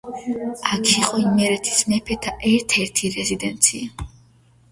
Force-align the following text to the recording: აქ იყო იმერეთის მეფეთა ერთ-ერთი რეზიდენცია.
აქ 0.75 0.93
იყო 1.01 1.19
იმერეთის 1.23 1.83
მეფეთა 1.93 2.33
ერთ-ერთი 2.53 3.11
რეზიდენცია. 3.17 4.09